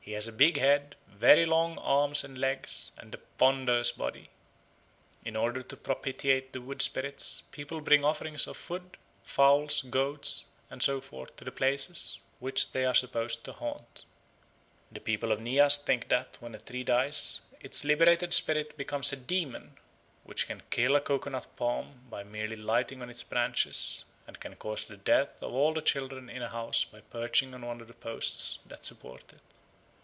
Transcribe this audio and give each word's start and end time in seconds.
He 0.00 0.14
has 0.14 0.26
a 0.26 0.32
big 0.32 0.56
head, 0.56 0.96
very 1.06 1.44
long 1.44 1.76
arms 1.80 2.24
and 2.24 2.38
legs, 2.38 2.92
and 2.96 3.12
a 3.12 3.18
ponderous 3.18 3.92
body. 3.92 4.30
In 5.22 5.36
order 5.36 5.62
to 5.62 5.76
propitiate 5.76 6.54
the 6.54 6.62
wood 6.62 6.80
spirits 6.80 7.42
people 7.52 7.82
bring 7.82 8.06
offerings 8.06 8.46
of 8.46 8.56
food, 8.56 8.96
fowls, 9.22 9.82
goats, 9.82 10.46
and 10.70 10.82
so 10.82 11.02
forth 11.02 11.36
to 11.36 11.44
the 11.44 11.52
places 11.52 12.20
which 12.38 12.72
they 12.72 12.86
are 12.86 12.94
supposed 12.94 13.44
to 13.44 13.52
haunt. 13.52 14.06
The 14.90 14.98
people 14.98 15.30
of 15.30 15.40
Nias 15.40 15.76
think 15.84 16.08
that, 16.08 16.38
when 16.40 16.54
a 16.54 16.58
tree 16.60 16.84
dies, 16.84 17.42
its 17.60 17.84
liberated 17.84 18.32
spirit 18.32 18.78
becomes 18.78 19.12
a 19.12 19.16
demon, 19.16 19.76
which 20.24 20.46
can 20.46 20.62
kill 20.70 20.96
a 20.96 21.02
coco 21.02 21.28
nut 21.28 21.46
palm 21.56 22.06
by 22.08 22.24
merely 22.24 22.56
lighting 22.56 23.02
on 23.02 23.10
its 23.10 23.24
branches, 23.24 24.06
and 24.26 24.40
can 24.40 24.56
cause 24.56 24.86
the 24.86 24.96
death 24.96 25.42
of 25.42 25.52
all 25.52 25.74
the 25.74 25.82
children 25.82 26.30
in 26.30 26.40
a 26.40 26.48
house 26.48 26.84
by 26.84 27.02
perching 27.02 27.54
on 27.54 27.60
one 27.66 27.82
of 27.82 27.88
the 27.88 27.92
posts 27.92 28.58
that 28.64 28.86
support 28.86 29.34
it. 29.34 29.40